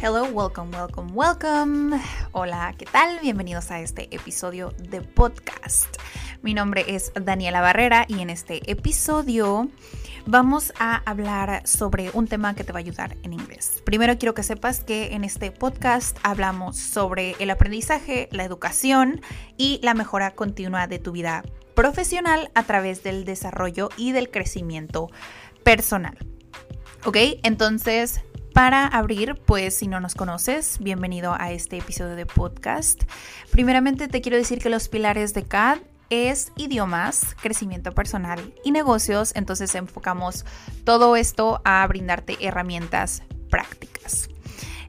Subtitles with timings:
[0.00, 2.00] Hello, welcome, welcome, welcome.
[2.30, 3.18] Hola, ¿qué tal?
[3.20, 5.88] Bienvenidos a este episodio de podcast.
[6.40, 9.68] Mi nombre es Daniela Barrera y en este episodio
[10.24, 13.82] vamos a hablar sobre un tema que te va a ayudar en inglés.
[13.84, 19.20] Primero quiero que sepas que en este podcast hablamos sobre el aprendizaje, la educación
[19.56, 21.42] y la mejora continua de tu vida
[21.74, 25.10] profesional a través del desarrollo y del crecimiento
[25.64, 26.16] personal.
[27.04, 27.16] ¿Ok?
[27.42, 28.20] Entonces,
[28.52, 33.04] para abrir, pues si no nos conoces, bienvenido a este episodio de podcast.
[33.50, 35.78] Primeramente te quiero decir que los pilares de CAD
[36.10, 40.44] es idiomas, crecimiento personal y negocios, entonces enfocamos
[40.84, 44.28] todo esto a brindarte herramientas prácticas.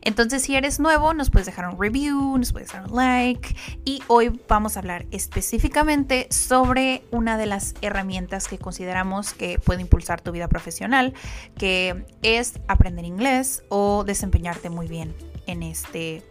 [0.02, 3.56] Entonces, si eres nuevo, nos puedes dejar un review, nos puedes dar un like.
[3.86, 9.82] Y hoy vamos a hablar específicamente sobre una de las herramientas que consideramos que puede
[9.82, 11.14] impulsar tu vida profesional,
[11.58, 15.14] que es aprender inglés o desempeñarte muy bien
[15.48, 16.24] en este,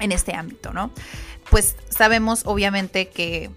[0.00, 0.90] en este ámbito, ¿no?
[1.50, 3.50] Pues sabemos obviamente que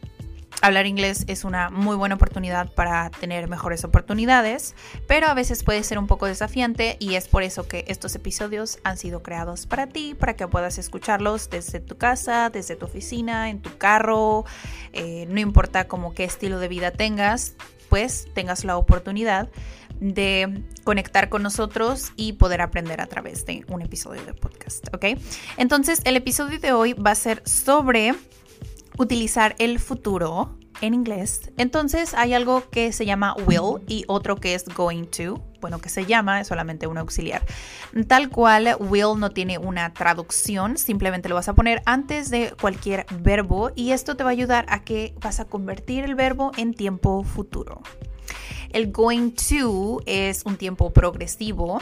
[0.61, 4.75] hablar inglés es una muy buena oportunidad para tener mejores oportunidades,
[5.07, 8.79] pero a veces puede ser un poco desafiante y es por eso que estos episodios
[8.83, 13.49] han sido creados para ti, para que puedas escucharlos desde tu casa, desde tu oficina,
[13.49, 14.45] en tu carro,
[14.93, 17.55] eh, no importa como qué estilo de vida tengas,
[17.89, 19.49] pues tengas la oportunidad
[19.99, 25.05] de conectar con nosotros y poder aprender a través de un episodio de podcast, ¿ok?
[25.57, 28.15] Entonces el episodio de hoy va a ser sobre
[28.97, 31.51] utilizar el futuro en inglés.
[31.57, 35.41] Entonces hay algo que se llama will y otro que es going to.
[35.59, 37.45] Bueno, que se llama, es solamente un auxiliar.
[38.07, 43.05] Tal cual, will no tiene una traducción, simplemente lo vas a poner antes de cualquier
[43.21, 46.73] verbo y esto te va a ayudar a que vas a convertir el verbo en
[46.73, 47.81] tiempo futuro.
[48.71, 51.81] El going to es un tiempo progresivo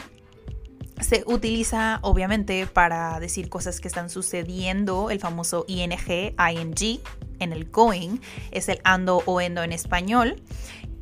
[1.00, 7.00] se utiliza obviamente para decir cosas que están sucediendo, el famoso ing, ing
[7.38, 8.18] en el going,
[8.50, 10.42] es el ando o endo en español.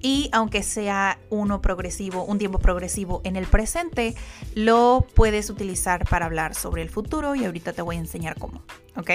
[0.01, 4.15] Y aunque sea uno progresivo, un tiempo progresivo en el presente,
[4.55, 8.63] lo puedes utilizar para hablar sobre el futuro y ahorita te voy a enseñar cómo,
[8.97, 9.11] ¿ok?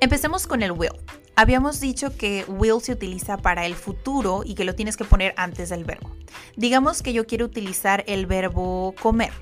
[0.00, 0.92] Empecemos con el will.
[1.34, 5.34] Habíamos dicho que will se utiliza para el futuro y que lo tienes que poner
[5.36, 6.10] antes del verbo.
[6.56, 9.32] Digamos que yo quiero utilizar el verbo comer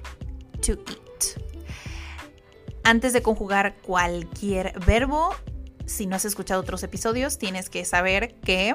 [2.84, 5.34] Antes de conjugar cualquier verbo,
[5.86, 8.74] si no has escuchado otros episodios, tienes que saber que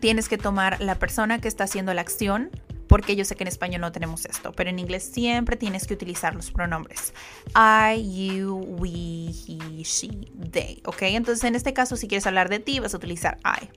[0.00, 2.50] tienes que tomar la persona que está haciendo la acción,
[2.86, 5.94] porque yo sé que en español no tenemos esto, pero en inglés siempre tienes que
[5.94, 7.12] utilizar los pronombres
[7.54, 10.08] I, you, we, he, she,
[10.50, 11.02] they, ¿ok?
[11.02, 13.68] Entonces en este caso si quieres hablar de ti vas a utilizar I.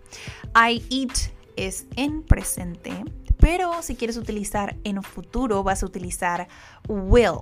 [0.56, 1.32] I eat
[1.68, 2.92] es en presente,
[3.38, 6.48] pero si quieres utilizar en futuro, vas a utilizar
[6.88, 7.40] will.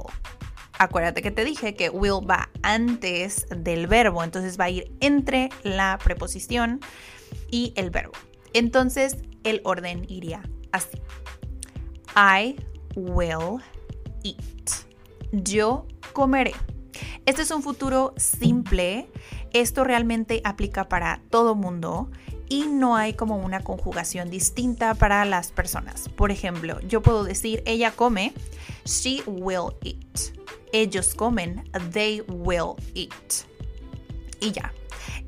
[0.80, 5.50] Acuérdate que te dije que will va antes del verbo, entonces va a ir entre
[5.64, 6.80] la preposición
[7.50, 8.14] y el verbo.
[8.54, 11.02] Entonces el orden iría así.
[12.16, 12.56] I
[12.96, 13.62] will
[14.24, 14.72] eat.
[15.32, 16.54] Yo comeré.
[17.26, 19.10] Este es un futuro simple.
[19.54, 22.10] Esto realmente aplica para todo mundo
[22.50, 26.10] y no hay como una conjugación distinta para las personas.
[26.10, 28.34] Por ejemplo, yo puedo decir ella come,
[28.86, 30.34] she will eat.
[30.74, 33.46] Ellos comen, they will eat.
[34.40, 34.72] Y ya.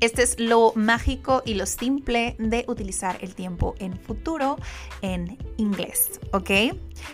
[0.00, 4.56] Este es lo mágico y lo simple de utilizar el tiempo en futuro
[5.02, 6.50] en inglés, ¿ok?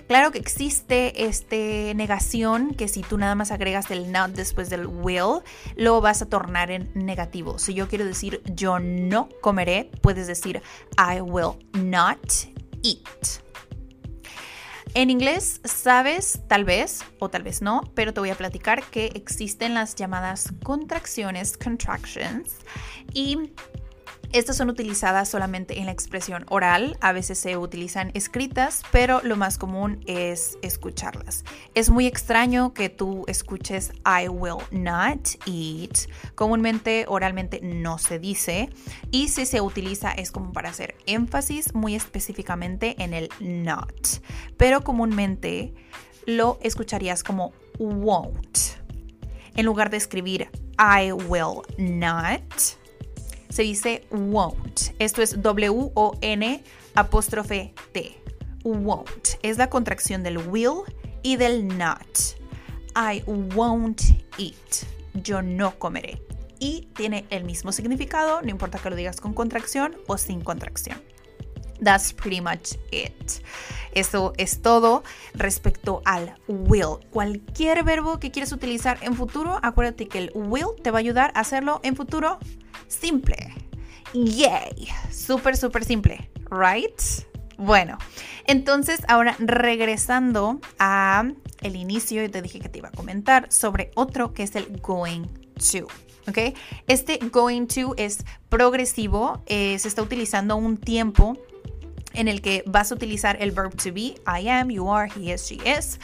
[0.06, 1.56] Claro que existe esta
[1.94, 5.42] negación que si tú nada más agregas el not después del will,
[5.76, 7.58] lo vas a tornar en negativo.
[7.58, 10.62] Si yo quiero decir yo no comeré, puedes decir
[10.96, 12.20] I will not
[12.82, 13.45] eat.
[14.96, 19.08] En inglés sabes, tal vez, o tal vez no, pero te voy a platicar que
[19.08, 22.56] existen las llamadas contracciones, contractions,
[23.12, 23.52] y
[24.32, 29.36] Estas son utilizadas solamente en la expresión oral, a veces se utilizan escritas, pero lo
[29.36, 31.44] más común es escucharlas.
[31.74, 36.10] Es muy extraño que tú escuches I will not eat.
[36.34, 38.70] Comúnmente oralmente no se dice
[39.10, 44.22] y si se utiliza es como para hacer énfasis muy específicamente en el not.
[44.56, 45.74] Pero comúnmente
[46.26, 48.58] lo escucharías como won't.
[49.54, 52.42] En lugar de escribir I will not,
[53.56, 54.94] se dice won't.
[54.98, 56.62] Esto es W-O-N
[56.94, 58.20] apóstrofe T.
[58.64, 59.38] Won't.
[59.42, 60.82] Es la contracción del will
[61.22, 62.06] y del not.
[62.94, 64.02] I won't
[64.36, 64.84] eat.
[65.14, 66.20] Yo no comeré.
[66.58, 71.00] Y tiene el mismo significado, no importa que lo digas con contracción o sin contracción.
[71.82, 73.42] That's pretty much it.
[73.92, 76.98] Eso es todo respecto al will.
[77.10, 81.32] Cualquier verbo que quieras utilizar en futuro, acuérdate que el will te va a ayudar
[81.34, 82.38] a hacerlo en futuro
[82.88, 83.36] simple.
[84.12, 84.88] Yay.
[85.10, 86.30] Súper, súper simple.
[86.50, 87.00] Right?
[87.58, 87.98] Bueno,
[88.46, 91.24] entonces ahora regresando a
[91.62, 94.78] el inicio, y te dije que te iba a comentar sobre otro que es el
[94.80, 95.26] going
[95.72, 95.86] to.
[96.28, 96.54] ¿ok?
[96.86, 101.38] Este going to es progresivo, eh, se está utilizando un tiempo
[102.12, 105.32] en el que vas a utilizar el verb to be, I am, you are, he
[105.32, 106.00] is, she is,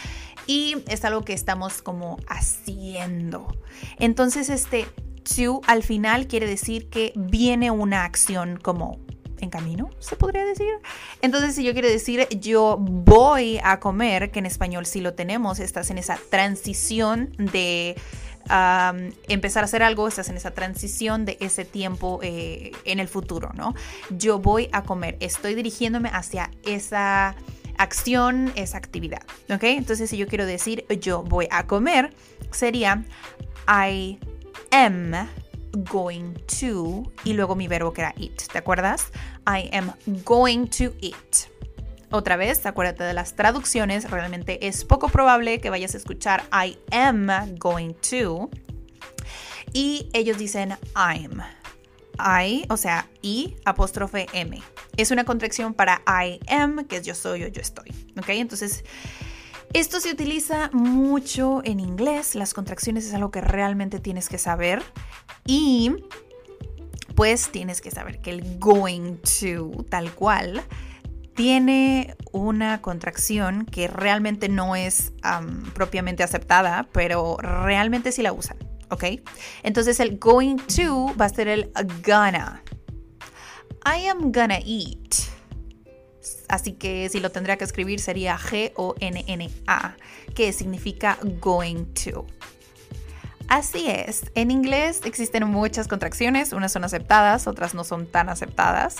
[0.47, 3.57] y es algo que estamos como haciendo.
[3.99, 4.87] Entonces este
[5.23, 8.99] to al final quiere decir que viene una acción como
[9.43, 10.73] en camino, se podría decir.
[11.21, 15.59] Entonces, si yo quiero decir yo voy a comer, que en español sí lo tenemos,
[15.59, 17.97] estás en esa transición de
[19.29, 23.51] empezar a hacer algo, estás en esa transición de ese tiempo eh, en el futuro,
[23.55, 23.75] ¿no?
[24.11, 27.37] Yo voy a comer, estoy dirigiéndome hacia esa
[27.79, 29.63] acción, esa actividad, ¿ok?
[29.65, 32.13] Entonces, si yo quiero decir yo voy a comer,
[32.51, 33.05] sería
[33.69, 34.19] I
[34.73, 35.29] am
[35.91, 39.13] going to y luego mi verbo que era eat, ¿te acuerdas?
[39.47, 39.93] I am
[40.25, 41.49] going to eat.
[42.11, 46.79] Otra vez, acuérdate de las traducciones, realmente es poco probable que vayas a escuchar I
[46.91, 47.29] am
[47.59, 48.51] going to.
[49.73, 51.43] Y ellos dicen I'm.
[52.19, 54.61] I, o sea, I apóstrofe M.
[54.99, 57.91] Es una contracción para I am, que es yo soy o yo estoy.
[58.19, 58.29] ¿Ok?
[58.29, 58.85] Entonces,
[59.73, 62.35] esto se utiliza mucho en inglés.
[62.35, 64.83] Las contracciones es algo que realmente tienes que saber.
[65.45, 65.93] Y
[67.15, 70.63] pues tienes que saber que el going to, tal cual,
[71.35, 75.13] tiene una contracción que realmente no es
[75.75, 78.59] propiamente aceptada, pero realmente sí la usan,
[78.91, 79.05] ¿ok?
[79.63, 81.73] Entonces el going to va a ser el
[82.05, 82.63] gonna.
[83.85, 85.17] I am gonna eat.
[86.53, 89.97] Así que si lo tendría que escribir sería G-O-N-N-A,
[90.35, 92.27] que significa going to.
[93.49, 98.97] Así es, en inglés existen muchas contracciones, unas son aceptadas, otras no son tan aceptadas,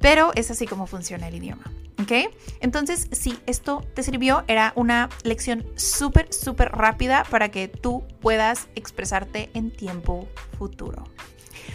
[0.00, 1.62] pero es así como funciona el idioma.
[2.02, 2.34] ¿Ok?
[2.58, 8.66] Entonces, si esto te sirvió, era una lección súper, súper rápida para que tú puedas
[8.74, 10.28] expresarte en tiempo
[10.58, 11.04] futuro.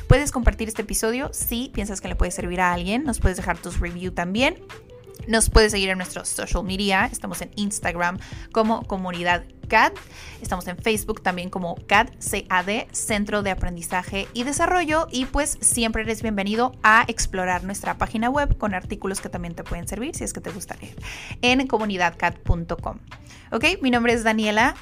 [0.10, 3.06] Puedes compartir este episodio si piensas que le puede servir a alguien.
[3.06, 4.62] Nos puedes dejar tus reviews también.
[5.28, 7.10] Nos puedes seguir en nuestros social media.
[7.12, 8.20] Estamos en Instagram
[8.52, 9.94] como comunidad CAD.
[10.42, 12.10] Estamos en Facebook también como CAD,
[12.48, 15.08] CAD, Centro de Aprendizaje y Desarrollo.
[15.12, 19.64] Y pues siempre eres bienvenido a explorar nuestra página web con artículos que también te
[19.64, 20.96] pueden servir si es que te gusta leer
[21.42, 23.00] en comunidadcad.com.
[23.52, 24.76] Ok, mi nombre es Daniela.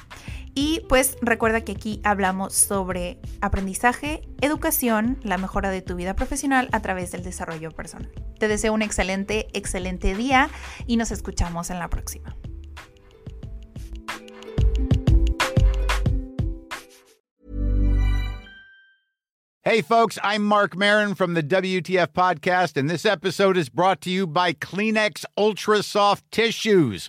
[0.54, 6.68] Y pues recuerda que aquí hablamos sobre aprendizaje, educación, la mejora de tu vida profesional
[6.70, 8.12] a través del desarrollo personal.
[8.38, 10.48] Te deseo un excelente, excelente día
[10.86, 12.36] y nos escuchamos en la próxima.
[19.66, 24.10] Hey folks, I'm Mark Marin from the WTF podcast and this episode is brought to
[24.10, 27.08] you by Kleenex Ultra Soft Tissues